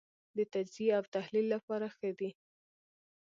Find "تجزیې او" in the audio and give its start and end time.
0.53-1.03